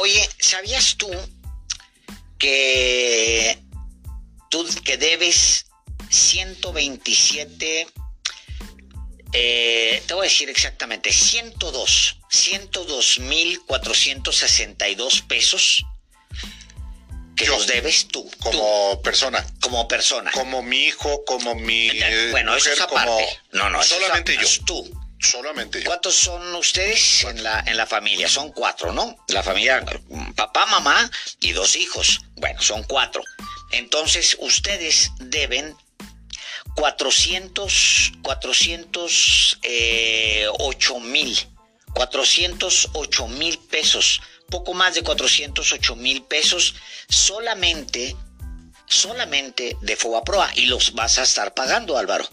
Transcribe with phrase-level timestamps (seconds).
[0.00, 1.10] Oye, ¿sabías tú
[2.38, 3.58] que
[4.50, 5.66] tú que debes
[6.08, 7.86] 127,
[9.34, 15.84] eh, te voy a decir exactamente, 102, 102.462 pesos
[17.36, 17.58] que Yo.
[17.58, 18.22] los debes tú.
[18.30, 19.46] tú, Como persona.
[19.60, 20.30] como persona.
[20.32, 21.90] Como mi hijo, como mi.
[22.30, 23.06] bueno, eso es aparte.
[23.06, 23.20] como-
[23.52, 24.48] no, no, eso es Solamente yo.
[24.64, 25.09] tú.
[25.20, 25.84] Solamente.
[25.84, 28.28] ¿Cuántos son ustedes en la, en la familia?
[28.28, 29.22] Son cuatro, ¿no?
[29.28, 29.84] La familia,
[30.34, 32.22] papá, mamá y dos hijos.
[32.36, 33.22] Bueno, son cuatro.
[33.70, 35.76] Entonces, ustedes deben
[36.74, 41.38] 400, 408 mil,
[41.94, 46.74] 408 mil pesos, poco más de 408 mil pesos
[47.08, 48.14] solamente,
[48.90, 52.28] solamente de Fobaproa y los vas a estar pagando, Álvaro.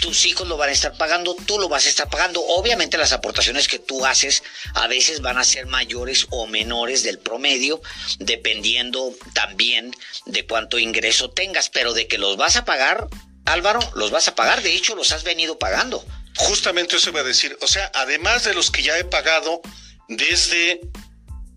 [0.00, 2.42] Tus hijos lo van a estar pagando, tú lo vas a estar pagando.
[2.42, 4.42] Obviamente las aportaciones que tú haces
[4.74, 7.80] a veces van a ser mayores o menores del promedio,
[8.18, 9.94] dependiendo también
[10.26, 13.08] de cuánto ingreso tengas, pero de que los vas a pagar,
[13.46, 14.62] Álvaro, los vas a pagar.
[14.62, 16.04] De hecho, los has venido pagando.
[16.36, 17.56] Justamente eso iba a decir.
[17.60, 19.62] O sea, además de los que ya he pagado
[20.08, 20.80] desde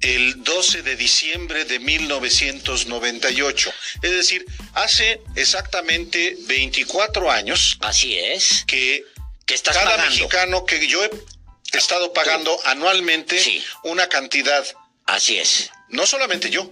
[0.02, 3.74] el 12 de diciembre de 1998.
[4.02, 8.64] Es decir, hace exactamente 24 años Así es.
[8.68, 9.04] que
[9.46, 10.12] Que estás cada pagando.
[10.12, 11.12] mexicano que yo he
[11.78, 13.64] estado pagando anualmente Sí.
[13.84, 14.66] una cantidad,
[15.06, 15.70] Así es.
[15.90, 16.70] no solamente yo,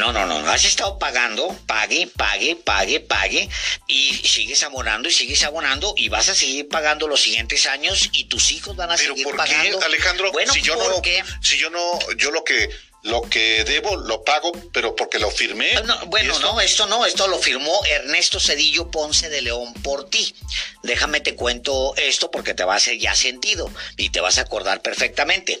[0.00, 0.50] No, no, no.
[0.50, 3.50] Has estado pagando, pague, pague, pague, pague,
[3.86, 8.24] y sigues abonando y sigues abonando y vas a seguir pagando los siguientes años y
[8.24, 9.82] tus hijos van a pero seguir ¿por qué, pagando.
[9.82, 10.32] Alejandro?
[10.32, 11.02] bueno, si yo no,
[11.42, 12.70] si yo no, yo lo que
[13.02, 15.72] lo que debo lo pago, pero porque lo firmé.
[15.76, 16.52] Ah, no, ¿Y bueno, esto?
[16.52, 20.34] no, esto no, esto lo firmó Ernesto Cedillo Ponce de León por ti.
[20.82, 24.42] Déjame te cuento esto porque te va a hacer ya sentido y te vas a
[24.42, 25.60] acordar perfectamente.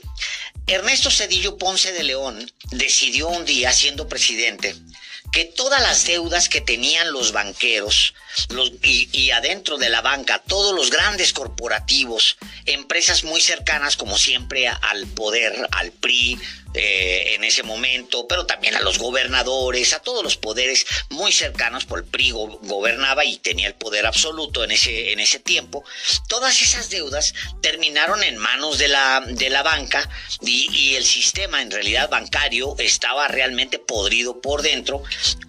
[0.66, 4.76] Ernesto Cedillo Ponce de León decidió un día, siendo presidente,
[5.32, 8.14] que todas las deudas que tenían los banqueros
[8.48, 12.36] los, y, y adentro de la banca, todos los grandes corporativos,
[12.66, 16.38] empresas muy cercanas como siempre al poder, al PRI
[16.74, 21.84] eh, en ese momento, pero también a los gobernadores, a todos los poderes muy cercanos,
[21.84, 25.84] por el PRI go- gobernaba y tenía el poder absoluto en ese, en ese tiempo,
[26.28, 30.08] todas esas deudas terminaron en manos de la, de la banca
[30.40, 35.02] y, y el sistema en realidad bancario estaba realmente podrido por dentro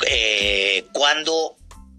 [0.07, 1.55] eh, cuando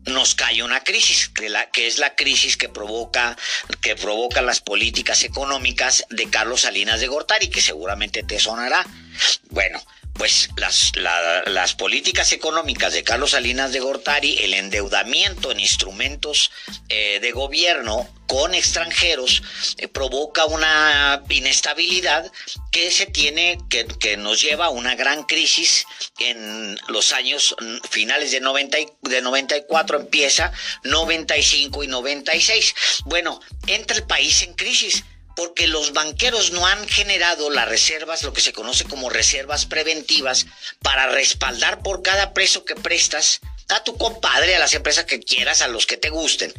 [0.06, 3.36] nos cae una crisis, que, es la crisis que provoca,
[3.80, 8.84] que provoca las políticas económicas de Carlos Salinas de Gortari, que seguramente te sonará.
[9.50, 9.80] Bueno,
[10.14, 16.50] pues las, la- las políticas económicas de Carlos Salinas de Gortari, el endeudamiento en instrumentos
[16.88, 19.42] eh, de gobierno con extranjeros,
[19.78, 22.30] eh, provoca una inestabilidad
[22.70, 25.84] que se tiene, que, que nos lleva a una gran crisis
[26.18, 30.52] en los años mm, finales de, 90 y- de 94, empieza
[30.84, 32.74] 95 y 96.
[33.04, 35.04] Bueno, entra el país en crisis
[35.42, 40.46] porque los banqueros no han generado las reservas, lo que se conoce como reservas preventivas,
[40.82, 45.60] para respaldar por cada preso que prestas a tu compadre, a las empresas que quieras,
[45.60, 46.54] a los que te gusten,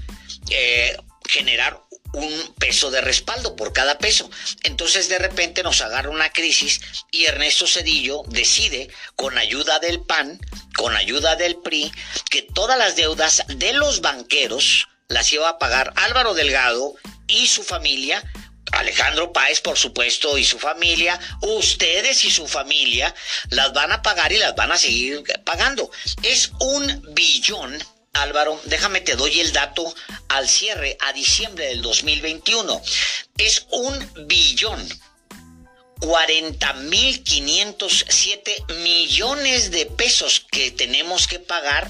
[0.49, 0.97] eh,
[1.29, 1.79] generar
[2.11, 4.29] un peso de respaldo por cada peso.
[4.63, 10.41] Entonces de repente nos agarra una crisis y Ernesto Cedillo decide, con ayuda del PAN,
[10.75, 11.89] con ayuda del PRI,
[12.29, 16.95] que todas las deudas de los banqueros las iba a pagar Álvaro Delgado
[17.27, 18.21] y su familia
[18.73, 23.13] Alejandro Páez, por supuesto, y su familia, ustedes y su familia
[23.49, 25.91] las van a pagar y las van a seguir pagando.
[26.21, 27.77] Es un billón,
[28.13, 29.93] Álvaro, déjame te doy el dato
[30.29, 32.81] al cierre, a diciembre del 2021.
[33.37, 34.87] Es un billón.
[35.99, 41.89] 40 mil 507 millones de pesos que tenemos que pagar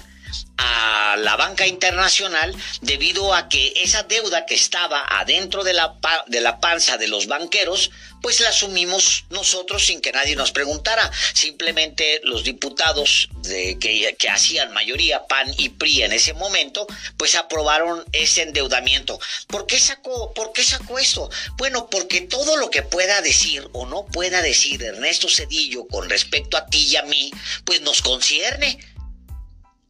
[0.57, 5.97] a la banca internacional debido a que esa deuda que estaba adentro de la,
[6.27, 7.91] de la panza de los banqueros,
[8.23, 11.11] pues la asumimos nosotros sin que nadie nos preguntara.
[11.33, 16.87] Simplemente los diputados que, que hacían mayoría PAN y PRI en ese momento,
[17.17, 19.19] pues aprobaron ese endeudamiento.
[19.47, 21.29] ¿Por qué sacó, por qué sacó esto?
[21.57, 26.55] Bueno, porque todo lo que pueda decir o no pueda decir Ernesto Cedillo con respecto
[26.55, 27.29] a ti y a mí,
[27.65, 28.79] pues nos concierne.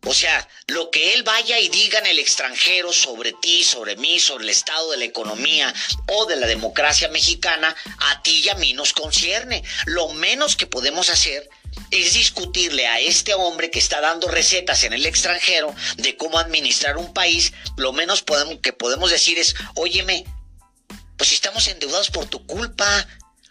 [0.05, 4.19] O sea, lo que él vaya y diga en el extranjero sobre ti, sobre mí,
[4.19, 5.73] sobre el estado de la economía
[6.07, 9.63] o de la democracia mexicana, a ti y a mí nos concierne.
[9.85, 11.49] Lo menos que podemos hacer
[11.91, 16.97] es discutirle a este hombre que está dando recetas en el extranjero de cómo administrar
[16.97, 17.53] un país.
[17.77, 18.23] Lo menos
[18.61, 20.25] que podemos decir es, óyeme,
[21.17, 23.07] pues estamos endeudados por tu culpa.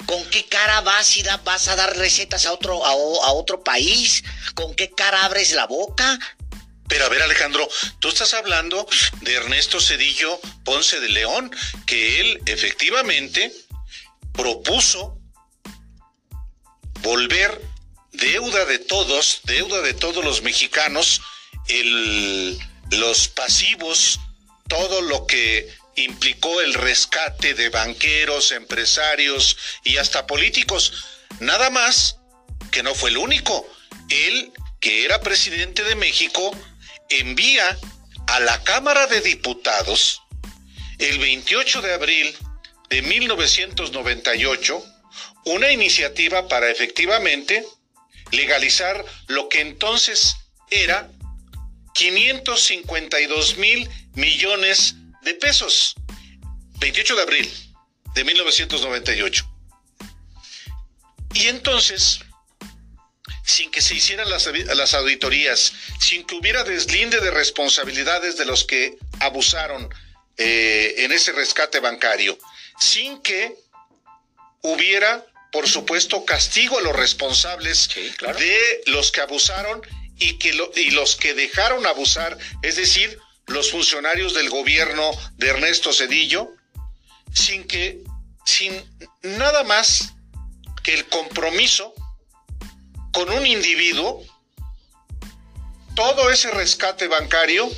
[0.07, 4.25] ¿Con qué cara vas, vas a dar recetas a otro, a, otro país?
[4.55, 6.19] ¿Con qué cara abres la boca?
[6.93, 7.67] Pero a ver, Alejandro,
[8.01, 8.87] tú estás hablando
[9.23, 11.51] de Ernesto Cedillo Ponce de León,
[11.87, 13.51] que él efectivamente
[14.35, 15.19] propuso
[17.01, 17.63] volver
[18.13, 21.23] deuda de todos, deuda de todos los mexicanos,
[21.69, 22.59] el,
[22.91, 24.21] los pasivos,
[24.69, 30.93] todo lo que implicó el rescate de banqueros, empresarios y hasta políticos.
[31.41, 32.19] Nada más
[32.71, 33.67] que no fue el único.
[34.11, 36.55] Él, que era presidente de México,
[37.21, 37.79] envía
[38.29, 40.23] a la Cámara de Diputados
[40.99, 42.37] el 28 de abril
[42.89, 44.85] de 1998
[45.45, 47.65] una iniciativa para efectivamente
[48.31, 50.37] legalizar lo que entonces
[50.71, 51.11] era
[51.95, 55.95] 552 mil millones de pesos.
[56.79, 57.53] 28 de abril
[58.15, 59.49] de 1998.
[61.35, 62.21] Y entonces,
[63.45, 68.65] sin que se hicieran las, las, auditorías, sin que hubiera deslinde de responsabilidades de los
[68.65, 69.89] que abusaron
[70.37, 72.39] eh, en ese rescate bancario,
[72.79, 73.55] sin que
[74.63, 77.89] hubiera, por supuesto, castigo a los responsables
[78.39, 79.83] de los que abusaron
[80.19, 85.93] y, que y los que dejaron abusar, es decir, los funcionarios del gobierno de Ernesto
[85.93, 86.49] Cedillo,
[87.35, 87.99] sin que,
[88.45, 88.73] sin
[89.23, 90.15] nada más
[90.83, 91.95] que el compromiso
[93.13, 94.25] con un individuo,
[95.95, 97.71] todo ese rescate bancario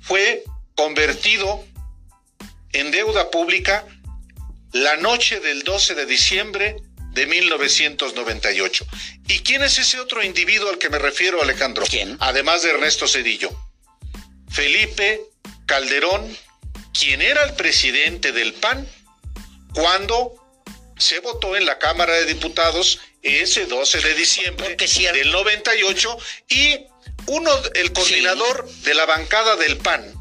[0.00, 0.44] fue
[0.74, 1.64] convertido
[2.72, 3.86] en deuda pública
[4.72, 6.76] la noche del 12 de diciembre
[7.12, 8.86] de 1998.
[9.28, 11.84] ¿Y quién es ese otro individuo al que me refiero, Alejandro?
[11.88, 12.16] ¿Quién?
[12.20, 13.50] Además de Ernesto Cedillo.
[14.50, 15.20] Felipe
[15.66, 16.36] Calderón,
[16.92, 18.88] quien era el presidente del PAN
[19.74, 20.34] cuando
[20.96, 26.18] se votó en la Cámara de Diputados ese 12 de diciembre del 98
[26.48, 26.78] y
[27.26, 30.14] uno el coordinador de la bancada del PAN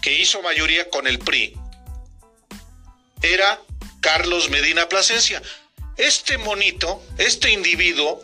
[0.00, 1.54] que hizo mayoría con el PRI
[3.22, 3.60] era
[4.00, 5.42] Carlos Medina Plasencia.
[5.96, 8.22] Este monito, este individuo,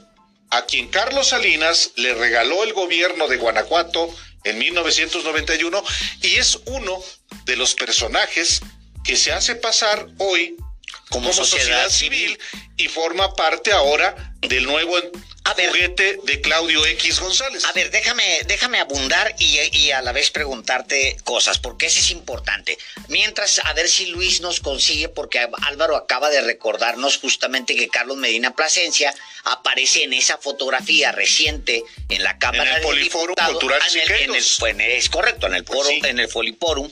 [0.50, 5.82] a quien Carlos Salinas le regaló el gobierno de Guanajuato en 1991
[6.22, 7.02] y es uno
[7.44, 8.60] de los personajes
[9.02, 10.56] que se hace pasar hoy
[11.10, 12.38] como, sociedad, civil
[12.76, 14.96] y forma parte ahora del nuevo
[15.44, 17.64] a juguete de Claudio X González.
[17.66, 22.10] A ver, déjame, déjame abundar y, y, a la vez preguntarte cosas, porque eso es
[22.10, 22.78] importante.
[23.08, 28.16] Mientras, a ver si Luis nos consigue, porque Álvaro acaba de recordarnos justamente que Carlos
[28.16, 29.14] Medina Plasencia
[29.44, 34.34] aparece en esa fotografía reciente en la Cámara en el de Poliforum Cultural en
[34.80, 36.90] el, Es correcto, en el, pues en el Poliforum,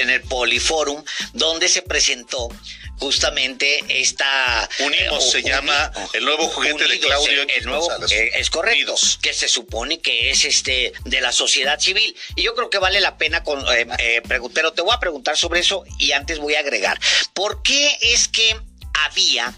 [0.00, 2.48] en el Poliforum, donde se presentó
[3.02, 4.68] justamente esta...
[4.78, 9.48] Unimos se llama el nuevo juguete de Claudio el nuevo, eh, Es correcto, que se
[9.48, 12.14] supone que es este de la sociedad civil.
[12.36, 15.36] Y yo creo que vale la pena, con, eh, eh, pero te voy a preguntar
[15.36, 17.00] sobre eso y antes voy a agregar,
[17.34, 18.56] ¿por qué es que
[19.04, 19.52] había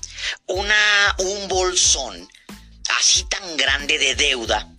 [0.47, 2.29] una, un bolsón
[2.99, 4.74] así tan grande de deuda?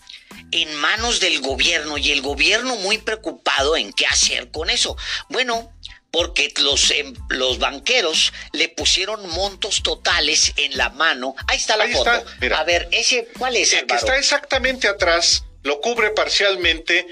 [0.55, 4.95] En manos del gobierno y el gobierno muy preocupado en qué hacer con eso.
[5.29, 5.71] Bueno,
[6.11, 11.35] porque los, em, los banqueros le pusieron montos totales en la mano.
[11.47, 12.09] Ahí está la foto.
[12.55, 13.73] a ver, ese, ¿cuál es?
[13.73, 17.05] El que está exactamente atrás lo cubre parcialmente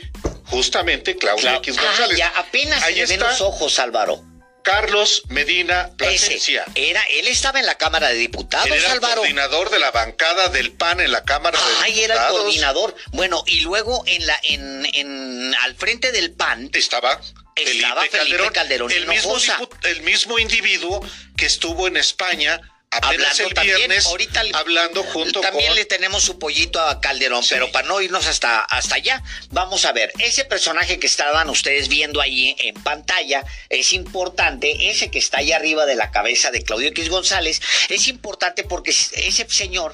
[0.45, 2.17] justamente Claudia X González.
[2.17, 4.23] ya apenas Ahí se ven los ojos, Álvaro.
[4.63, 6.65] Carlos Medina Plasencia.
[6.75, 10.47] era, él estaba en la Cámara de Diputados, él era el coordinador de la bancada
[10.49, 11.97] del PAN en la Cámara de Diputados.
[11.97, 12.95] Era el coordinador.
[13.11, 17.19] Bueno, y luego en la, en, en, al frente del PAN estaba
[17.55, 19.37] estaba Felipe, Calderón, el, mismo,
[19.83, 21.05] el mismo individuo
[21.37, 22.59] que estuvo en España
[23.01, 27.71] apenas hablando el viernes, ahorita hablando junto también le tenemos su pollito a Calderón, pero
[27.71, 32.21] para no irnos hasta, hasta allá, vamos a ver, ese personaje que estaban ustedes viendo
[32.21, 36.89] ahí en pantalla es importante, ese que está ahí arriba de la cabeza de Claudio
[36.89, 39.93] X González, es importante porque ese señor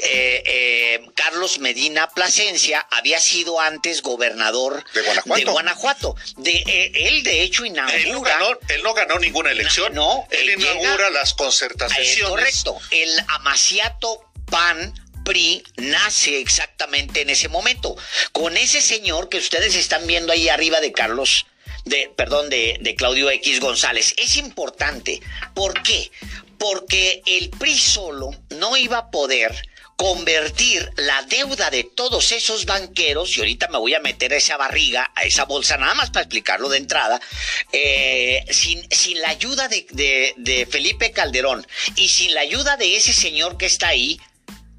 [0.00, 6.14] eh, eh, Carlos Medina Plasencia había sido antes gobernador de Guanajuato.
[6.36, 7.98] De, eh, él, de hecho, inaugura.
[8.68, 9.92] Él no ganó, ninguna elección.
[9.94, 12.18] No, él, inaugura las concertaciones.
[12.22, 12.78] correcto.
[12.90, 17.96] El amaciato PAN PRI nace exactamente en ese momento.
[18.30, 21.46] Con ese señor que ustedes están viendo ahí arriba de Carlos.
[21.84, 24.14] De, perdón, de, de Claudio X González.
[24.16, 25.20] Es importante.
[25.54, 26.10] ¿Por qué?
[26.58, 33.36] Porque el PRI solo no iba a poder convertir la deuda de todos esos banqueros,
[33.36, 36.22] y ahorita me voy a meter a esa barriga, a esa bolsa, nada más para
[36.22, 37.20] explicarlo de entrada,
[37.72, 43.12] eh, sin, sin la ayuda de, de, Felipe Calderón y sin la ayuda de ese
[43.12, 44.20] señor que está ahí,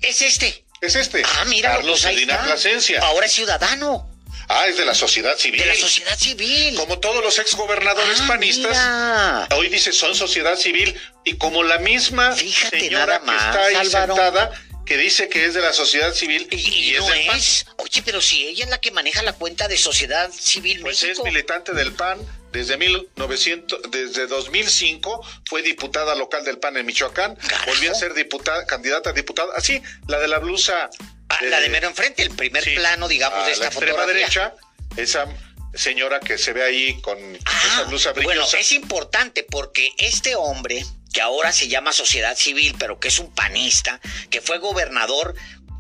[0.02, 0.64] es este.
[0.80, 1.22] Es este.
[1.26, 3.02] Ah, mira, Carlos Medina Plasencia.
[3.04, 4.10] Ahora es ciudadano.
[4.48, 5.60] Ah, es de la sociedad civil.
[5.60, 6.76] De la sociedad civil.
[6.76, 9.50] Como todos los exgobernadores ah, panistas.
[9.54, 10.98] Hoy dice son sociedad civil.
[11.26, 14.52] Y como la misma señora que está ahí sentada
[14.90, 18.64] que dice que es de la sociedad civil y, no es, Oye, pero si ella
[18.64, 22.18] es la que maneja la cuenta de sociedad civil Pues es militante del PAN
[22.52, 28.66] desde 1900 desde 2005 fue diputada local del PAN en Michoacán, volvió a ser diputada
[28.66, 30.90] candidata a diputada, así, la de la blusa
[31.30, 34.56] ah, la de mero enfrente, el primer plano, digamos, de esta la extrema derecha,
[34.98, 35.28] esa
[35.76, 38.42] señora que se ve ahí con esa ah, blusa brillosa.
[38.42, 43.20] Bueno, es importante porque este hombre que ahora se llama sociedad civil, pero que es
[43.20, 44.00] un panista,
[44.30, 45.36] que fue gobernador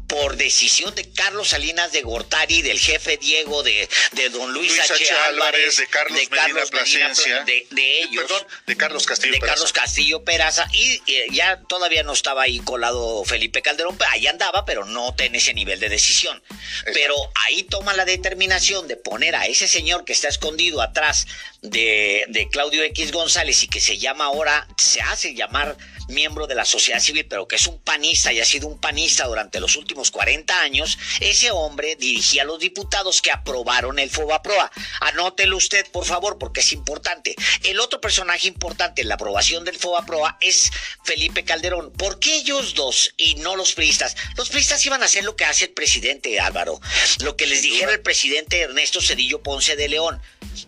[0.09, 5.11] por decisión de Carlos Salinas de Gortari, del jefe Diego, de, de don Luis, H.
[5.27, 7.67] Álvarez, de Carlos, Medina Plasencia, de,
[8.01, 8.23] ellos.
[8.23, 10.67] Perdón, de Carlos Castillo de Carlos Castillo Peraza.
[10.73, 10.99] Y
[11.31, 15.79] ya todavía no estaba ahí colado Felipe Calderón, ahí andaba, pero no en ese nivel
[15.79, 16.41] de decisión.
[16.85, 21.27] Pero ahí toma la determinación de poner a ese señor que está escondido atrás
[21.61, 25.77] de, de Claudio X González y que se llama ahora, se hace llamar
[26.09, 29.27] miembro de la sociedad civil, pero que es un panista y ha sido un panista
[29.27, 34.71] durante los últimos 40 años, ese hombre dirigía a los diputados que aprobaron el FOBAPROA.
[35.01, 37.35] Anótelo usted, por favor, porque es importante.
[37.63, 40.71] El otro personaje importante en la aprobación del FOBAPROA es
[41.03, 41.91] Felipe Calderón.
[41.91, 44.15] ¿Por qué ellos dos y no los priistas?
[44.35, 46.79] Los priistas iban a hacer lo que hace el presidente Álvaro,
[47.19, 50.21] lo que les dijera el presidente Ernesto Cedillo Ponce de León.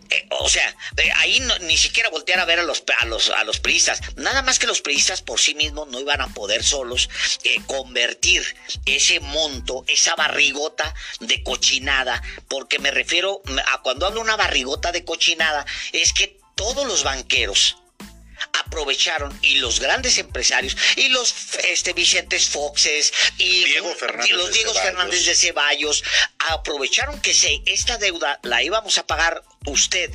[0.09, 0.75] Eh, o sea,
[1.15, 4.01] ahí ni siquiera voltear a ver a los, a los, a los priistas.
[4.17, 7.09] Nada más que los priistas por sí mismos no iban a poder solos
[7.43, 8.43] eh, convertir
[8.85, 13.41] ese monto, esa barrigota de cochinada, porque me refiero
[13.73, 17.77] a cuando hablo una barrigota de cochinada, es que todos los banqueros,
[18.65, 25.35] aprovecharon y los grandes empresarios y los este Vicentes Foxes y, los Diego Fernández de
[25.35, 26.03] Ceballos
[26.49, 30.11] aprovecharon que se, esta deuda la íbamos a pagar usted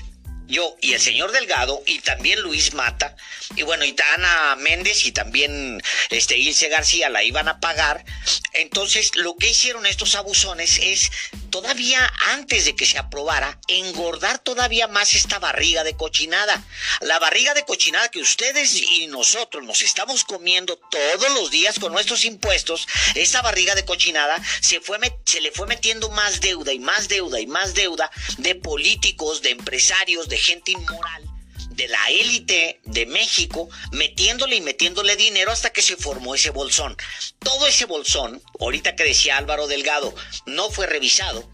[0.46, 3.16] yo y el señor Delgado y también Luis Mata
[3.56, 8.04] y bueno y Ana Méndez y también este Ilse García la iban a pagar.
[8.52, 11.10] Entonces lo que hicieron estos abusones es
[11.56, 16.62] todavía antes de que se aprobara engordar todavía más esta barriga de cochinada.
[17.00, 21.92] La barriga de cochinada que ustedes y nosotros nos estamos comiendo todos los días con
[21.92, 26.78] nuestros impuestos esa barriga de cochinada se fue se le fue metiendo más deuda y
[26.78, 31.35] más deuda y más deuda de políticos de empresarios de gente inmoral
[31.76, 36.96] de la élite de México metiéndole y metiéndole dinero hasta que se formó ese bolsón.
[37.38, 40.14] Todo ese bolsón, ahorita que decía Álvaro Delgado,
[40.46, 41.48] no fue revisado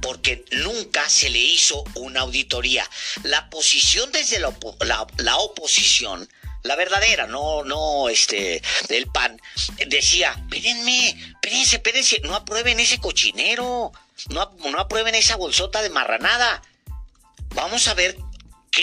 [0.00, 2.88] porque nunca se le hizo una auditoría.
[3.24, 4.56] La posición desde la,
[5.16, 6.28] la, oposición,
[6.62, 9.40] la verdadera, no, no, este, del PAN,
[9.86, 13.92] decía, espérenme, espérense, espérense, no aprueben ese cochinero,
[14.30, 16.62] no, no aprueben esa bolsota de marranada.
[17.54, 18.16] Vamos a ver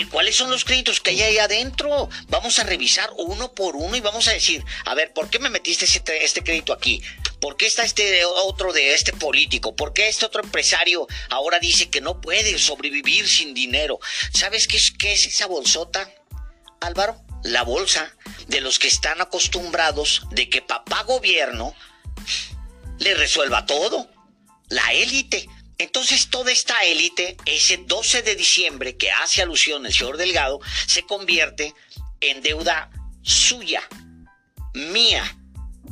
[0.04, 2.08] cuáles son los créditos que hay ahí adentro.
[2.28, 5.50] Vamos a revisar uno por uno y vamos a decir, a ver, ¿por qué me
[5.50, 7.02] metiste este, este crédito aquí?
[7.40, 9.76] ¿Por qué está este otro de este político?
[9.76, 13.98] ¿Por qué este otro empresario ahora dice que no puede sobrevivir sin dinero?
[14.32, 16.10] ¿Sabes qué es, qué es esa bolsota,
[16.80, 17.22] Álvaro?
[17.42, 18.14] La bolsa
[18.48, 21.74] de los que están acostumbrados de que papá gobierno
[22.98, 24.10] le resuelva todo.
[24.68, 25.48] La élite.
[25.78, 31.02] Entonces toda esta élite, ese 12 de diciembre que hace alusión el señor Delgado, se
[31.02, 31.74] convierte
[32.20, 32.90] en deuda
[33.22, 33.82] suya,
[34.74, 35.36] mía,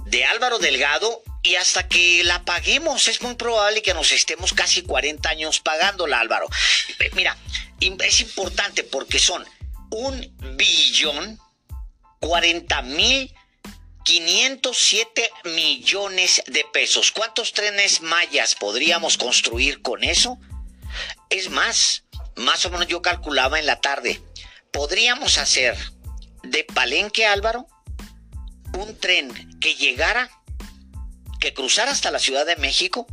[0.06, 4.82] de Álvaro Delgado y hasta que la paguemos es muy probable que nos estemos casi
[4.82, 6.48] 40 años pagándola, Álvaro.
[7.12, 7.36] Mira,
[7.80, 9.44] es importante porque son
[9.90, 11.38] un billón
[12.20, 13.34] 40 mil
[14.04, 17.10] 507 millones de pesos.
[17.10, 20.38] ¿Cuántos trenes mayas podríamos construir con eso?
[21.30, 22.04] Es más,
[22.36, 24.20] más o menos yo calculaba en la tarde,
[24.72, 25.76] podríamos hacer
[26.42, 27.66] de Palenque Álvaro
[28.74, 30.30] un tren que llegara,
[31.40, 33.06] que cruzara hasta la Ciudad de México,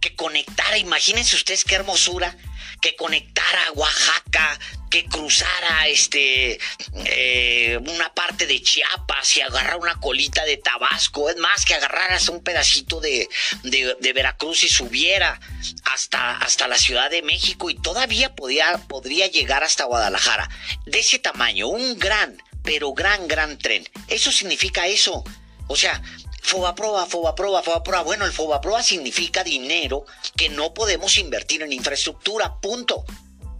[0.00, 2.36] que conectara, imagínense ustedes qué hermosura,
[2.80, 4.58] que conectara Oaxaca,
[4.90, 6.58] que cruzara este
[7.04, 12.28] eh, una parte de Chiapas y agarrar una colita de Tabasco, es más que agarraras
[12.28, 13.28] un pedacito de,
[13.62, 15.38] de, Veracruz y subiera
[15.84, 20.48] hasta, hasta la Ciudad de México y todavía podía, podría llegar hasta Guadalajara.
[20.86, 23.88] De ese tamaño, un gran, pero gran, gran tren.
[24.08, 25.22] Eso significa eso.
[25.68, 26.02] O sea,
[26.42, 28.02] Fobaproa, Fobaproa, Fobaproa.
[28.02, 30.04] Bueno, el Fobaproa significa dinero
[30.36, 33.04] que no podemos invertir en infraestructura, punto.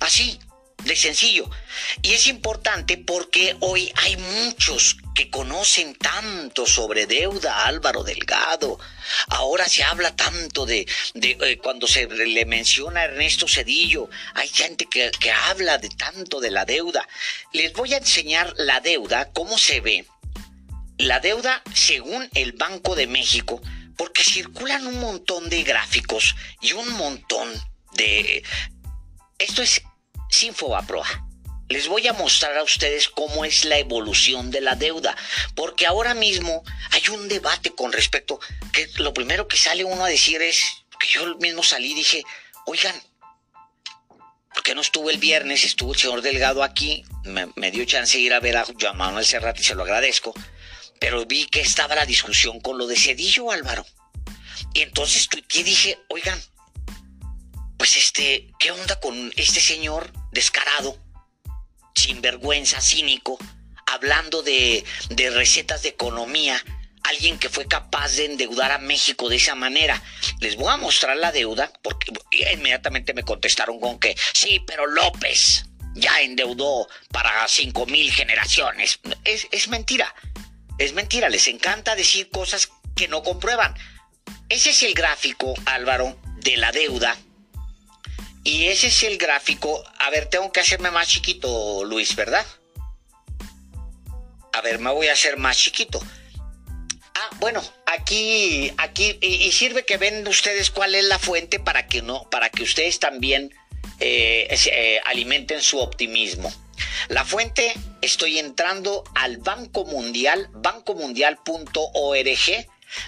[0.00, 0.38] Así,
[0.84, 1.48] de sencillo.
[2.02, 8.78] Y es importante porque hoy hay muchos que conocen tanto sobre deuda, Álvaro Delgado.
[9.28, 14.86] Ahora se habla tanto de, eh, cuando se le menciona a Ernesto Cedillo, hay gente
[14.86, 17.06] que, que habla de tanto de la deuda.
[17.52, 20.06] Les voy a enseñar la deuda, cómo se ve.
[21.00, 23.62] La deuda según el Banco de México,
[23.96, 27.48] porque circulan un montón de gráficos y un montón
[27.92, 28.44] de...
[29.38, 29.80] Esto es
[30.28, 31.06] sin Fobaproa.
[31.70, 35.16] Les voy a mostrar a ustedes cómo es la evolución de la deuda,
[35.54, 38.38] porque ahora mismo hay un debate con respecto
[38.70, 40.60] que lo primero que sale uno a decir es
[40.98, 42.24] que yo mismo salí y dije,
[42.66, 42.94] oigan,
[44.52, 45.64] ¿por qué no estuvo el viernes?
[45.64, 49.24] Estuvo el señor Delgado aquí, me, dio chance de ir a ver a Juan Manuel
[49.24, 50.34] Serrat y se lo agradezco,
[51.00, 53.84] pero vi que estaba la discusión con lo de Cedillo, Álvaro.
[54.74, 56.40] Y entonces tuiteé dije, oigan,
[57.76, 60.96] pues este, ¿qué onda con este señor descarado,
[61.94, 63.38] sinvergüenza, cínico,
[63.86, 66.62] hablando de, de recetas de economía,
[67.02, 70.00] alguien que fue capaz de endeudar a México de esa manera.
[70.40, 72.12] Les voy a mostrar la deuda, porque
[72.52, 75.64] inmediatamente me contestaron con que sí, pero López
[75.94, 79.00] ya endeudó para cinco mil generaciones.
[79.24, 80.14] Es, es mentira,
[80.80, 83.74] es mentira, les encanta decir cosas que no comprueban.
[84.48, 87.16] Ese es el gráfico, Álvaro, de la deuda
[88.44, 89.82] y ese es el gráfico.
[89.98, 92.44] A ver, tengo que hacerme más chiquito, Luis, ¿verdad?
[94.52, 96.00] A ver, me voy a hacer más chiquito.
[97.14, 102.02] Ah, bueno, aquí, aquí, y, sirve que ven ustedes cuál es la fuente para que
[102.02, 103.54] no, para que ustedes también
[103.98, 106.50] eh, eh, alimenten su optimismo.
[107.08, 112.66] La fuente, estoy entrando al Banco Mundial, bancomundial.org,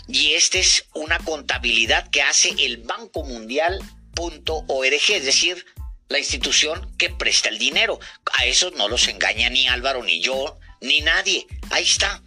[0.08, 3.80] y esta es una contabilidad que hace el Banco Mundial
[4.18, 5.64] .org, es decir,
[6.08, 7.98] la institución que presta el dinero.
[8.38, 11.46] A eso no los engaña ni Álvaro, ni yo, ni nadie.
[11.70, 12.22] Ahí está.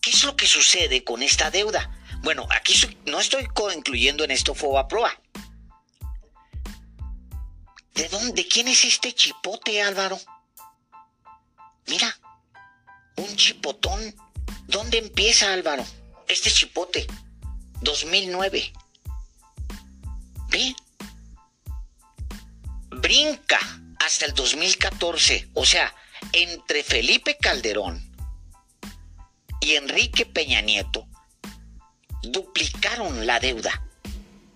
[0.00, 1.90] ¿Qué es lo que sucede con esta deuda?
[2.22, 2.74] Bueno, aquí
[3.06, 5.20] no estoy incluyendo en esto Proa.
[7.94, 8.46] ¿De dónde?
[8.46, 10.18] ¿Quién es este chipote, Álvaro?
[11.92, 12.18] Mira,
[13.18, 14.16] un chipotón.
[14.66, 15.84] ¿Dónde empieza, Álvaro?
[16.26, 17.06] Este chipote.
[17.82, 18.72] 2009.
[20.48, 20.74] ¿Ve?
[22.88, 23.60] brinca
[24.00, 25.94] hasta el 2014, o sea,
[26.32, 28.10] entre Felipe Calderón
[29.60, 31.06] y Enrique Peña Nieto,
[32.22, 33.86] duplicaron la deuda.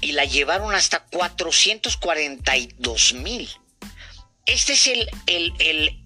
[0.00, 3.48] y la llevaron hasta 442 mil.
[4.46, 5.98] Este es el, el, el,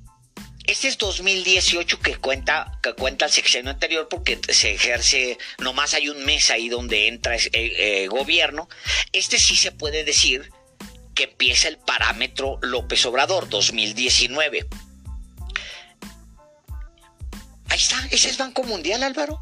[0.64, 6.09] este es 2018 que cuenta, que cuenta el sexenio anterior porque se ejerce, nomás hay
[6.09, 8.68] un mes ahí donde entra el eh, gobierno.
[9.12, 10.53] Este sí se puede decir
[11.14, 14.68] que empieza el parámetro López Obrador 2019.
[17.68, 19.40] Ahí está, ese es Banco Mundial, Álvaro.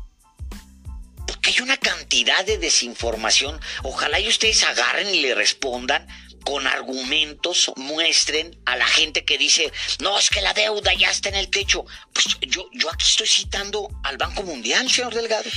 [1.26, 3.60] Porque hay una cantidad de desinformación.
[3.82, 6.06] Ojalá y ustedes agarren y le respondan
[6.46, 11.28] con argumentos muestren a la gente que dice, no, es que la deuda ya está
[11.28, 11.84] en el techo.
[12.12, 15.50] Pues yo, yo aquí estoy citando al Banco Mundial, señor Delgado.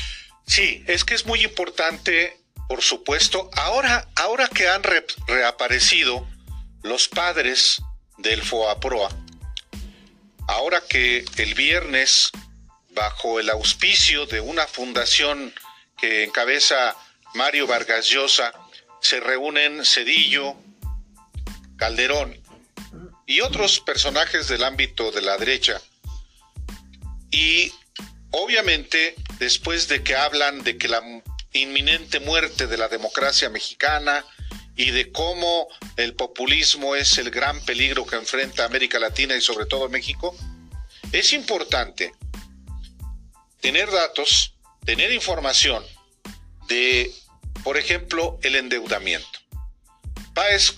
[0.47, 4.81] Sí, es que es muy importante, por supuesto, ahora, ahora que han
[5.27, 6.27] reaparecido
[6.81, 7.83] los padres
[8.17, 9.15] del FOAPROA,
[10.47, 12.31] ahora que el viernes,
[12.99, 15.53] bajo el auspicio de una fundación
[15.97, 16.97] que encabeza
[17.33, 18.51] Mario Vargas Llosa,
[18.99, 20.57] se reúnen Cedillo,
[21.77, 22.37] Calderón
[23.25, 25.79] y otros personajes del ámbito de la derecha.
[27.31, 27.71] Y
[28.31, 31.01] obviamente, después de que hablan de que la
[31.53, 34.25] inminente muerte de la democracia mexicana
[34.75, 39.67] y de cómo el populismo es el gran peligro que enfrenta América Latina y sobre
[39.67, 40.35] todo México,
[41.13, 42.11] es importante
[43.61, 45.83] tener datos, tener información
[46.67, 47.11] de,
[47.63, 49.39] por ejemplo, el endeudamiento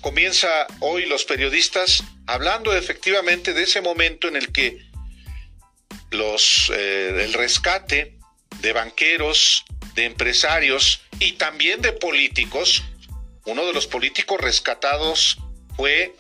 [0.01, 4.81] comienza hoy los periodistas hablando efectivamente de ese momento en el que
[6.09, 8.17] los, eh, el rescate
[8.61, 9.63] de banqueros,
[9.93, 12.83] de empresarios y también de políticos,
[13.45, 15.37] uno de los políticos rescatados
[15.75, 16.15] fue,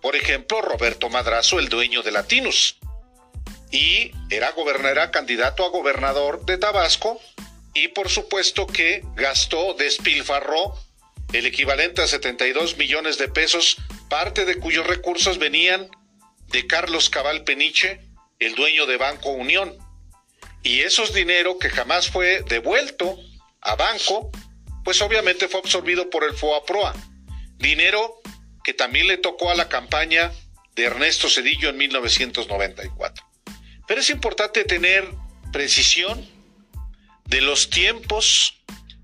[0.00, 2.78] por ejemplo, Roberto Madrazo, el dueño de Latinos.
[3.72, 4.54] Y era,
[4.84, 7.18] era candidato a gobernador de Tabasco
[7.74, 10.74] y por supuesto que gastó, despilfarró
[11.32, 15.88] el equivalente a 72 millones de pesos, parte de cuyos recursos venían
[16.48, 18.00] de Carlos Cabal Peniche,
[18.38, 19.74] el dueño de Banco Unión.
[20.62, 23.18] Y esos dinero que jamás fue devuelto
[23.62, 24.30] a banco,
[24.84, 26.94] pues obviamente fue absorbido por el FOAPROA.
[27.56, 28.20] Dinero
[28.62, 30.30] que también le tocó a la campaña
[30.74, 33.31] de Ernesto Cedillo en 1994.
[33.92, 35.06] Pero es importante tener
[35.52, 36.26] precisión
[37.26, 38.54] de los tiempos,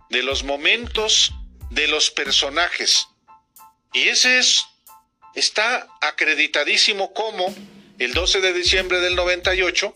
[0.08, 1.34] de los momentos,
[1.68, 3.06] de los personajes.
[3.92, 4.64] Y ese es,
[5.34, 7.54] está acreditadísimo como
[7.98, 9.94] el 12 de diciembre del 98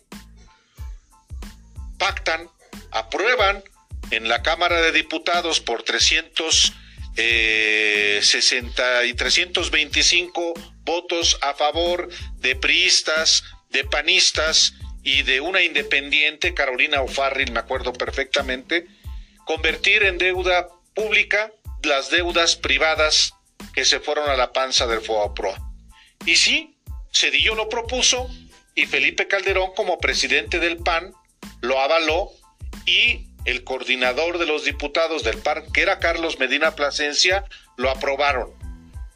[1.97, 2.51] pactan,
[2.91, 3.65] aprueban
[4.11, 6.77] en la Cámara de Diputados por 360
[7.17, 10.53] eh, y 325
[10.85, 17.93] votos a favor de priistas, de panistas y de una independiente, Carolina O'Farrill, me acuerdo
[17.93, 18.87] perfectamente,
[19.45, 23.35] convertir en deuda pública las deudas privadas
[23.75, 25.59] que se fueron a la panza del FOAPROA.
[26.25, 26.77] Y sí,
[27.13, 28.31] Cedillo lo propuso
[28.75, 31.13] y Felipe Calderón como presidente del PAN
[31.61, 32.31] lo avaló
[32.87, 37.45] y el coordinador de los diputados del PAN, que era Carlos Medina Plasencia,
[37.77, 38.53] lo aprobaron.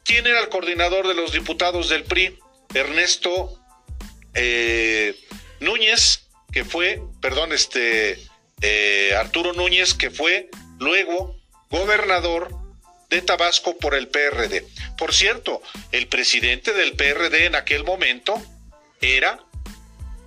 [0.04, 2.38] ¿Quién era el coordinador de los diputados del PRI?
[2.74, 3.58] Ernesto
[4.34, 5.16] eh,
[5.60, 8.18] Núñez, que fue, perdón, este
[8.62, 11.36] eh, Arturo Núñez, que fue luego
[11.70, 12.48] gobernador
[13.10, 14.66] de Tabasco por el PRD.
[14.98, 18.40] Por cierto, el presidente del PRD en aquel momento
[19.00, 19.38] era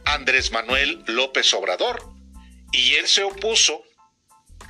[0.05, 2.01] Andrés Manuel López Obrador
[2.71, 3.83] y él se opuso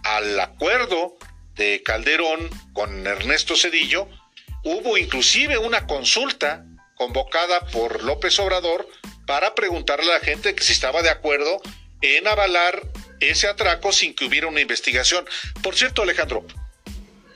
[0.04, 1.17] al acuerdo
[1.56, 4.08] de Calderón con Ernesto Cedillo.
[4.63, 8.88] Hubo inclusive una consulta convocada por López Obrador
[9.30, 11.62] para preguntarle a la gente que si estaba de acuerdo
[12.02, 12.82] en avalar
[13.20, 15.24] ese atraco sin que hubiera una investigación.
[15.62, 16.48] Por cierto, Alejandro,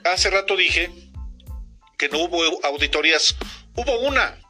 [0.04, 0.90] hace rato dije
[2.00, 3.36] que no hubo auditorías.
[3.76, 4.42] Hubo una.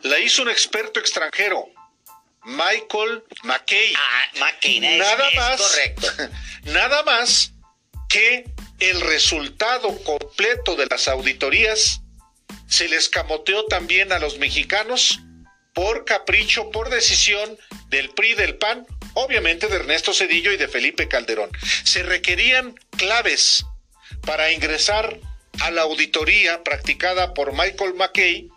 [0.00, 1.68] La hizo un experto extranjero,
[2.42, 3.94] Michael McKay.
[3.96, 6.08] Ah, McKay, nada más, correcto.
[6.72, 7.52] Nada más
[8.08, 8.44] que
[8.80, 12.00] el resultado completo de las auditorías
[12.66, 15.20] se les camoteó también a los mexicanos
[15.76, 17.58] por capricho, por decisión
[17.90, 21.50] del PRI, del PAN, obviamente de Ernesto Cedillo y de Felipe Calderón.
[21.84, 23.66] Se requerían claves
[24.22, 25.20] para ingresar
[25.60, 28.48] a la auditoría practicada por Michael McKay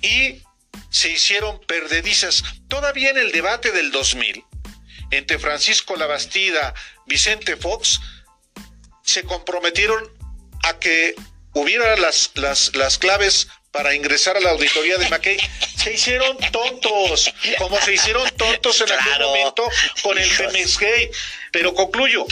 [0.00, 0.42] y
[0.90, 2.44] se hicieron perdedizas.
[2.68, 4.44] Todavía en el debate del 2000,
[5.10, 6.72] entre Francisco Labastida,
[7.06, 8.00] Vicente Fox,
[9.02, 10.08] se comprometieron
[10.62, 11.16] a que
[11.52, 15.36] hubiera las, las, las claves para ingresar a la auditoría de McKay,
[15.76, 19.68] se hicieron tontos, como se hicieron tontos en aquel momento
[20.00, 21.10] con el Pemex Gay.
[21.50, 22.24] Pero concluyo,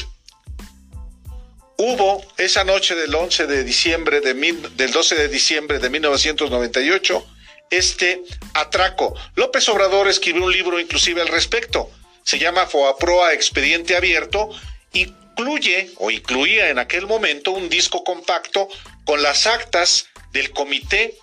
[1.78, 7.26] hubo esa noche del 11 de diciembre de del 12 de diciembre de 1998
[7.70, 8.22] este
[8.55, 9.12] atraco.
[9.35, 11.90] López Obrador escribió un libro inclusive al respecto.
[12.22, 14.50] Se llama Foaproa Expediente Abierto.
[14.92, 18.68] Incluye o incluía en aquel momento un disco compacto
[19.05, 21.16] con las actas del comité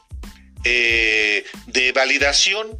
[0.63, 2.79] eh, de validación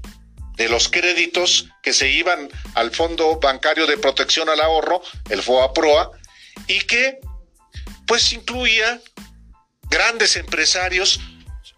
[0.56, 6.12] de los créditos que se iban al Fondo Bancario de Protección al Ahorro, el FOAPROA,
[6.68, 7.20] y que
[8.06, 9.00] pues incluía
[9.90, 11.22] grandes empresarios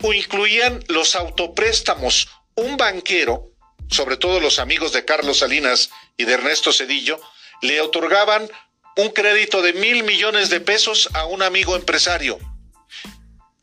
[0.02, 2.28] o incluían los autopréstamos.
[2.56, 3.52] Un banquero,
[3.88, 7.22] sobre todo los amigos de Carlos Salinas y de Ernesto Cedillo,
[7.62, 8.50] le otorgaban
[8.98, 12.40] un crédito de mil millones de pesos a un amigo empresario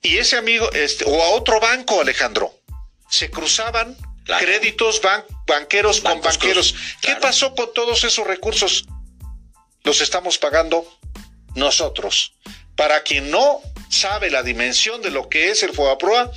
[0.03, 2.55] y ese amigo, este, o a otro banco, Alejandro,
[3.11, 3.97] se cruzaban
[4.39, 5.01] créditos
[5.47, 6.75] banqueros con banqueros.
[7.01, 8.85] ¿Qué pasó con todos esos recursos?
[9.85, 10.87] Los estamos pagando
[11.55, 12.35] nosotros.
[12.77, 16.31] Para quien no sabe la dimensión de lo que es el FOAPROA,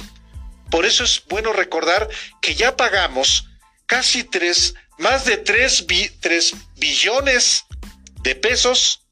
[0.69, 2.08] por eso es bueno recordar
[2.41, 3.45] que ya pagamos
[3.86, 5.86] casi tres, más de tres,
[6.21, 7.65] tres billones
[8.21, 9.04] de pesos,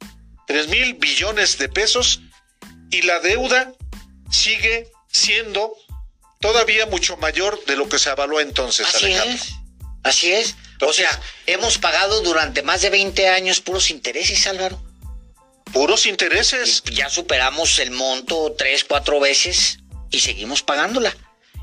[0.47, 2.21] tres mil billones de pesos,
[2.89, 3.73] y la deuda
[4.29, 5.75] sigue siendo
[6.39, 9.53] todavía mucho mayor de lo que se avaló entonces, Así Es.
[10.03, 10.55] Así es.
[10.81, 11.09] o sea,
[11.45, 14.81] hemos pagado durante más de 20 años puros intereses, Álvaro.
[15.73, 16.83] Puros intereses.
[16.85, 21.15] ya superamos el monto tres, cuatro veces y seguimos pagándola.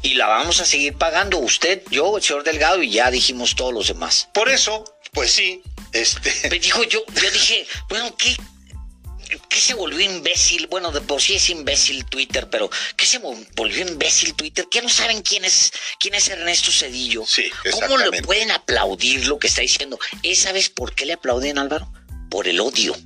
[0.03, 3.73] Y la vamos a seguir pagando usted, yo, el señor Delgado y ya dijimos todos
[3.73, 4.29] los demás.
[4.35, 6.51] Por eso, pues sí, este.
[6.51, 8.37] Me dijo yo, yo dije, bueno, ¿qué,
[9.49, 10.67] ¿Qué se volvió imbécil?
[10.69, 14.67] Bueno, de por sí es imbécil Twitter, pero ¿qué se volvió imbécil Twitter?
[14.71, 17.25] ¿Qué no saben quién es, quién es Ernesto Cedillo?
[17.27, 19.99] Sí, ¿Cómo le pueden aplaudir lo que está diciendo?
[20.23, 21.91] ¿Y sabes por qué le aplauden, Álvaro?
[22.31, 22.97] Por el odio.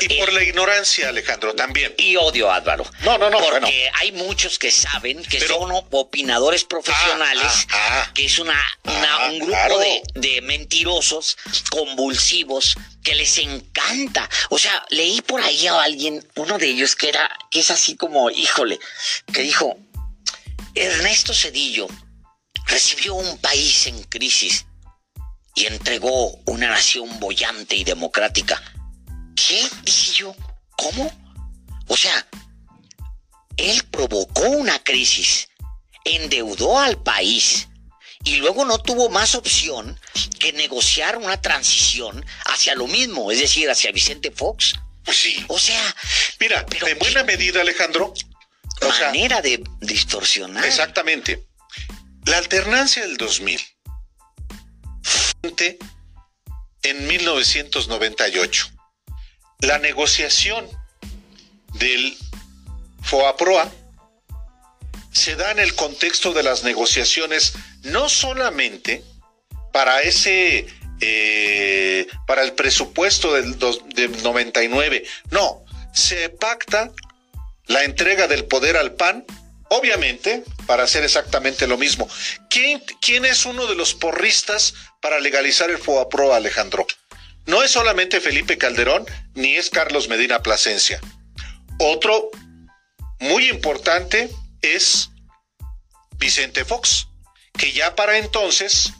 [0.00, 1.94] Y por la ignorancia, Alejandro, también.
[1.96, 2.84] Y odio, Álvaro.
[3.04, 3.38] No, no, no.
[3.38, 8.12] Porque hay muchos que saben que son opinadores profesionales, ah, ah, ah.
[8.12, 8.60] que es una,
[9.30, 11.36] un grupo de, de mentirosos,
[11.70, 14.28] convulsivos, que les encanta.
[14.50, 17.96] O sea, leí por ahí a alguien, uno de ellos que era, que es así
[17.96, 18.78] como, híjole,
[19.32, 19.76] que dijo,
[20.74, 21.86] Ernesto Cedillo
[22.66, 24.66] recibió un país en crisis
[25.54, 28.60] y entregó una nación bollante y democrática.
[29.36, 29.68] ¿Qué?
[29.82, 30.36] Dije yo,
[30.76, 31.10] ¿cómo?
[31.88, 32.26] O sea,
[33.56, 35.48] él provocó una crisis,
[36.04, 37.68] endeudó al país
[38.24, 39.98] y luego no tuvo más opción
[40.38, 44.74] que negociar una transición hacia lo mismo, es decir, hacia Vicente Fox.
[45.04, 45.44] Pues sí.
[45.48, 45.94] O sea,
[46.40, 48.14] mira, pero en buena medida, Alejandro.
[49.00, 50.64] Manera de distorsionar.
[50.64, 51.46] Exactamente.
[52.24, 53.60] La alternancia del 2000
[56.82, 58.70] en 1998.
[59.66, 60.68] La negociación
[61.74, 62.16] del
[63.02, 63.72] FOAPROA
[65.10, 69.02] se da en el contexto de las negociaciones no solamente
[69.72, 70.66] para ese
[71.00, 73.58] eh, para el presupuesto del,
[73.94, 76.92] del 99, no, se pacta
[77.66, 79.24] la entrega del poder al PAN
[79.68, 82.08] Obviamente, para hacer exactamente lo mismo.
[82.50, 86.86] ¿Quién, ¿Quién, es uno de los porristas para legalizar el FOAPRO, Alejandro?
[87.46, 91.00] No es solamente Felipe Calderón, ni es Carlos Medina Plasencia.
[91.78, 92.30] Otro
[93.20, 94.30] muy importante
[94.62, 95.10] es
[96.16, 97.08] Vicente Fox,
[97.58, 98.92] que ya para entonces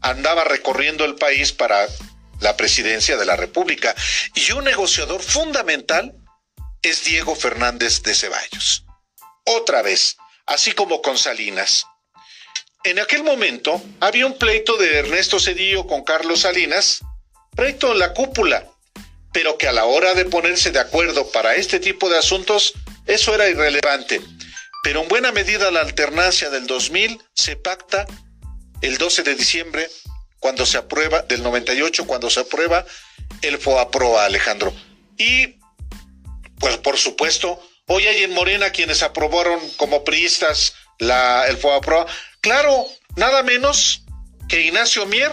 [0.00, 1.86] andaba recorriendo el país para
[2.40, 3.94] la presidencia de la República.
[4.34, 6.14] Y un negociador fundamental
[6.82, 8.84] es Diego Fernández de Ceballos
[9.48, 11.86] otra vez, así como con Salinas.
[12.84, 17.00] En aquel momento había un pleito de Ernesto Cedillo con Carlos Salinas,
[17.58, 18.64] pleito en la cúpula,
[19.32, 22.72] pero que a la hora de ponerse de acuerdo para este tipo de asuntos,
[23.06, 24.20] eso era irrelevante.
[24.84, 28.06] Pero en buena medida la alternancia del 2000 se pacta
[28.80, 29.90] el 12 de diciembre,
[30.38, 32.86] cuando se aprueba, del 98, cuando se aprueba
[33.42, 34.72] el FOAPROA, Alejandro.
[35.16, 35.58] Y,
[36.60, 42.06] pues por supuesto, Hoy hay en Morena quienes aprobaron como priistas la, el FOAPROA.
[42.42, 44.02] Claro, nada menos
[44.46, 45.32] que Ignacio Mier,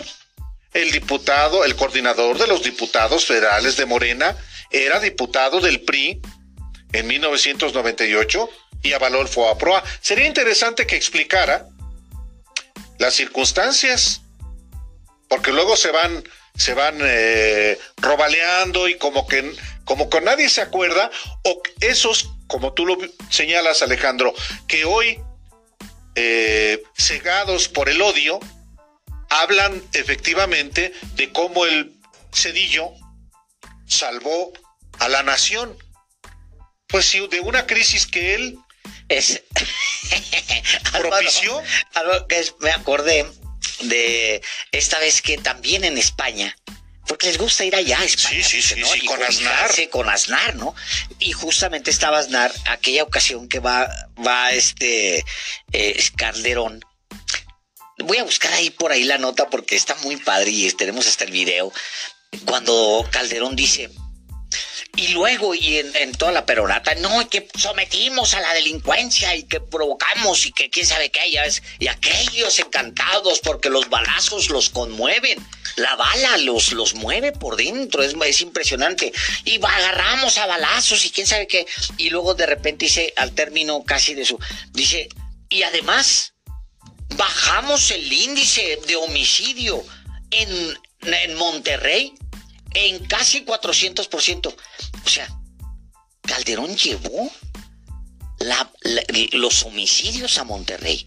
[0.76, 4.36] el diputado, el coordinador de los diputados federales de Morena,
[4.70, 6.22] era diputado del PRI
[6.92, 8.50] en 1998
[8.84, 9.82] y avaló el FOAPROA.
[10.02, 11.70] Sería interesante que explicara
[12.98, 14.22] las circunstancias,
[15.30, 20.62] porque luego se van, se van eh, robaleando y como que, como que nadie se
[20.62, 21.10] acuerda,
[21.44, 22.98] o esos como tú lo
[23.30, 24.34] señalas, Alejandro,
[24.68, 25.22] que hoy,
[26.16, 28.42] eh, cegados por el odio,
[29.30, 31.94] hablan efectivamente de cómo el
[32.34, 32.92] Cedillo
[33.88, 34.54] salvó
[35.00, 35.78] a la nación.
[36.88, 38.58] Pues sí, de una crisis que él
[39.10, 39.44] es
[40.92, 41.62] propició.
[41.94, 43.26] algo que me acordé
[43.82, 46.56] de esta vez que también en España
[47.08, 48.44] porque les gusta ir allá a España.
[48.44, 49.90] Sí, sí, sí, con Aznar.
[49.92, 50.76] Con Aznar, ¿no?
[51.20, 53.88] Y justamente estaba Aznar, aquella ocasión que va,
[54.26, 55.24] va este
[55.72, 56.84] eh, Calderón.
[58.00, 61.24] Voy a buscar ahí por ahí la nota porque está muy padre y tenemos hasta
[61.24, 61.72] el video.
[62.46, 63.90] Cuando Calderón dice,
[64.98, 69.60] y luego, y en, toda la peronata, no, que sometimos a la delincuencia y que
[69.60, 74.70] provocamos y que quién sabe qué, ya ves, y aquellos encantados porque los balazos los
[74.70, 79.12] conmueven, la bala los, los mueve por dentro, es, es impresionante.
[79.44, 81.66] Y agarramos a balazos y quién sabe qué,
[81.98, 84.40] y luego de repente dice, al término casi de su,
[84.72, 85.10] dice,
[85.50, 86.35] y además,
[87.16, 89.84] bajamos el índice de homicidio
[90.32, 92.14] en, en Monterrey
[92.74, 94.48] en casi 400%.
[94.48, 95.28] O sea,
[96.22, 97.32] Calderón llevó
[99.34, 101.06] los homicidios a Monterrey.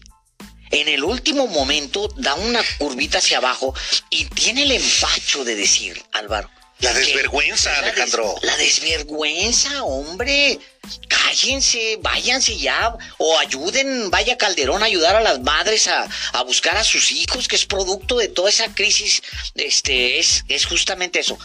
[0.71, 3.73] En el último momento da una curvita hacia abajo
[4.09, 8.35] y tiene el empacho de decir, Álvaro, la desvergüenza, Alejandro.
[8.41, 10.59] la desvergüenza, hombre.
[11.07, 12.95] Cállense, váyanse ya.
[13.17, 16.07] O ayuden, vaya Calderón a ayudar a las madres a,
[16.43, 19.21] buscar a sus hijos, que es producto de toda esa crisis.
[19.55, 21.37] Este, es, es justamente eso.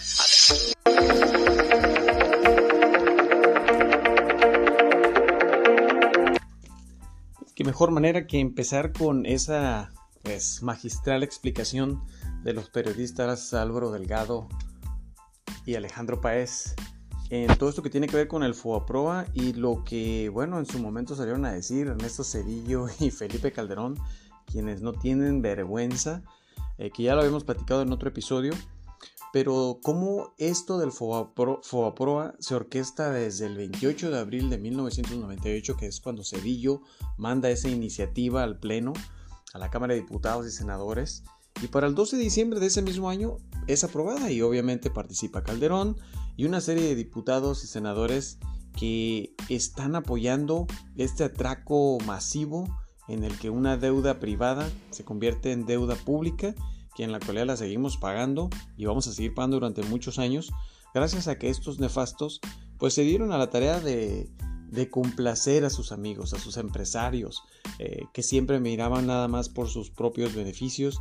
[7.56, 9.92] Qué mejor manera que empezar con esa
[10.22, 12.04] pues, magistral explicación
[12.44, 14.48] de los periodistas Álvaro Delgado
[15.64, 16.74] y Alejandro Paez
[17.30, 20.66] en todo esto que tiene que ver con el FOAPROA y lo que, bueno, en
[20.66, 23.98] su momento salieron a decir Ernesto Cedillo y Felipe Calderón,
[24.46, 26.22] quienes no tienen vergüenza,
[26.78, 28.52] eh, que ya lo habíamos platicado en otro episodio,
[29.32, 35.86] Pero cómo esto del Fobaproa se orquesta desde el 28 de abril de 1998, que
[35.86, 36.82] es cuando Cedillo
[37.16, 38.92] manda esa iniciativa al Pleno,
[39.52, 41.24] a la Cámara de Diputados y Senadores,
[41.62, 43.36] y para el 12 de diciembre de ese mismo año
[43.66, 45.96] es aprobada y obviamente participa Calderón
[46.36, 48.38] y una serie de diputados y senadores
[48.76, 52.66] que están apoyando este atraco masivo
[53.08, 56.54] en el que una deuda privada se convierte en deuda pública
[56.94, 60.52] que en la actualidad la seguimos pagando y vamos a seguir pagando durante muchos años,
[60.94, 62.40] gracias a que estos nefastos
[62.78, 64.30] pues se dieron a la tarea de,
[64.68, 67.42] de complacer a sus amigos, a sus empresarios,
[67.78, 71.00] eh, que siempre miraban nada más por sus propios beneficios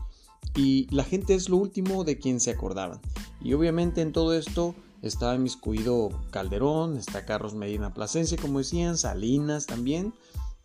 [0.55, 2.99] y la gente es lo último de quien se acordaban.
[3.41, 9.65] Y obviamente en todo esto estaba inmiscuido Calderón, está Carlos Medina Plasencia, como decían, Salinas
[9.65, 10.13] también,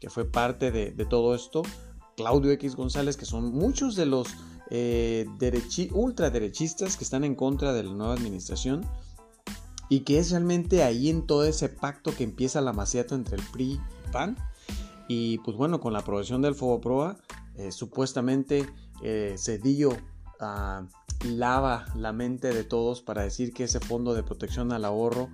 [0.01, 1.63] que fue parte de, todo esto,
[2.17, 4.29] Claudio X González, que son muchos de los
[4.71, 5.27] eh,
[5.93, 8.87] ultraderechistas que están en contra de la nueva administración
[9.89, 13.43] y que es realmente ahí en todo ese pacto que empieza la maciata entre el
[13.53, 14.37] PRI y PAN.
[15.09, 17.17] Y pues bueno, con la aprobación del Foboproa,
[17.57, 18.69] eh, supuestamente
[19.03, 19.91] eh, Cedillo
[20.41, 20.87] ah,
[21.25, 25.29] lava la mente de todos para decir que ese fondo de protección al ahorro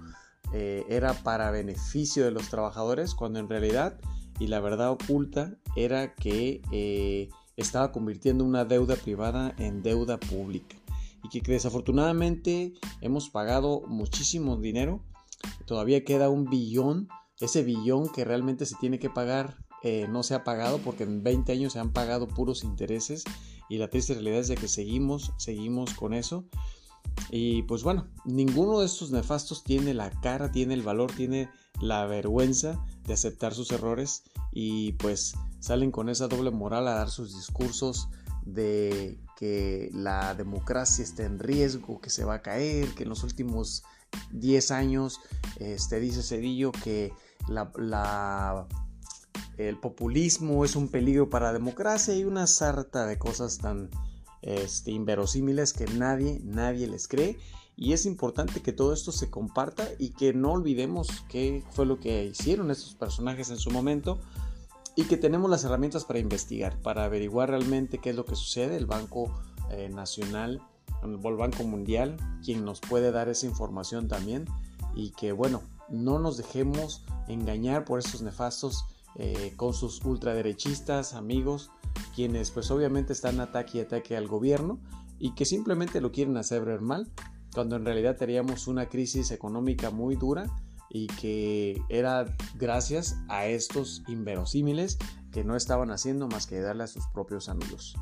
[0.52, 3.98] eh, era para beneficio de los trabajadores, cuando en realidad
[4.38, 10.76] y la verdad oculta era que estaba convirtiendo una deuda privada en deuda pública.
[11.22, 15.00] Y que desafortunadamente hemos pagado muchísimo dinero.
[15.66, 17.08] Todavía queda un billón,
[17.40, 21.22] ese billón que realmente se tiene que pagar eh, no se ha pagado porque en
[21.22, 23.22] 20 años se han pagado puros intereses
[23.74, 26.44] y la triste realidad es de que seguimos, seguimos con eso.
[27.30, 32.06] Y pues bueno, ninguno de estos nefastos tiene la cara, tiene el valor, tiene la
[32.06, 37.34] vergüenza de aceptar sus errores y pues salen con esa doble moral a dar sus
[37.34, 38.08] discursos
[38.46, 43.24] de que la democracia está en riesgo, que se va a caer, que en los
[43.24, 43.82] últimos
[44.32, 45.20] 10 años,
[45.58, 47.12] este, dice Cedillo, que
[47.48, 48.66] la,
[49.58, 53.90] el populismo es un peligro para la democracia y una sarta de cosas tan
[54.42, 57.38] este, inverosímiles que nadie, nadie les cree.
[57.76, 61.98] Y es importante que todo esto se comparta y que no olvidemos qué fue lo
[61.98, 64.20] que hicieron estos personajes en su momento
[64.96, 68.76] y que tenemos las herramientas para investigar, para averiguar realmente qué es lo que sucede.
[68.76, 69.32] El Banco
[69.70, 70.62] eh, Nacional,
[71.02, 74.46] el Banco Mundial, quien nos puede dar esa información también
[74.94, 78.84] y que bueno, no nos dejemos engañar por estos nefastos
[79.16, 81.70] eh, con sus ultraderechistas amigos,
[82.14, 84.80] quienes pues obviamente están ataque y ataque al gobierno
[85.18, 87.10] y que simplemente lo quieren hacer ver mal,
[87.54, 90.46] cuando en realidad teníamos una crisis económica muy dura
[90.90, 94.98] y que era gracias a estos inverosímiles
[95.32, 97.96] que no estaban haciendo más que darle a sus propios amigos.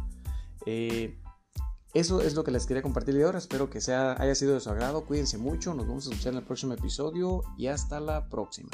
[0.66, 1.18] Eh,
[1.94, 3.38] eso es lo que les quería compartir de ahora.
[3.38, 5.05] Espero que sea, haya sido de su agrado.
[5.05, 5.75] Cuídense mucho.
[5.75, 8.70] Nos vemos a escuchar en el próximo episodio y hasta la próxima.